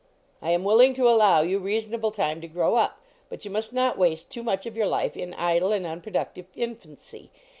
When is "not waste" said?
3.71-4.31